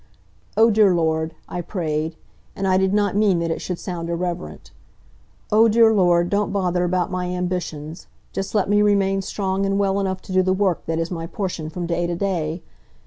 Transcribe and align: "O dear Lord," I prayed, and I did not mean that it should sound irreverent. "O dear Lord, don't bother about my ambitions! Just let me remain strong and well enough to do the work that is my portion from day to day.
"O 0.57 0.71
dear 0.71 0.95
Lord," 0.95 1.35
I 1.47 1.61
prayed, 1.61 2.15
and 2.55 2.67
I 2.67 2.79
did 2.79 2.91
not 2.91 3.15
mean 3.15 3.37
that 3.37 3.51
it 3.51 3.61
should 3.61 3.77
sound 3.77 4.09
irreverent. 4.09 4.71
"O 5.51 5.67
dear 5.67 5.93
Lord, 5.93 6.27
don't 6.31 6.51
bother 6.51 6.83
about 6.83 7.11
my 7.11 7.27
ambitions! 7.29 8.07
Just 8.33 8.55
let 8.55 8.67
me 8.67 8.81
remain 8.81 9.21
strong 9.21 9.63
and 9.63 9.77
well 9.77 9.99
enough 9.99 10.19
to 10.23 10.33
do 10.33 10.41
the 10.41 10.53
work 10.53 10.87
that 10.87 10.97
is 10.97 11.11
my 11.11 11.27
portion 11.27 11.69
from 11.69 11.85
day 11.85 12.07
to 12.07 12.15
day. 12.15 12.63